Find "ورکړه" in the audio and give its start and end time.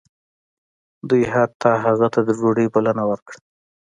3.11-3.39